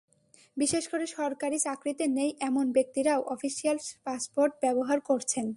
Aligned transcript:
বিশেষ 0.57 0.83
করে 0.87 1.05
সরকারি 1.17 1.57
চাকরিতে 1.59 2.05
নেই 2.17 2.31
এমন 2.41 2.65
ব্যক্তিরাও 2.71 3.21
অফিশিয়াল 3.25 3.77
পাসপোর্ট 4.05 4.51
ব্যবহার 4.61 4.99
করছেন। 5.01 5.47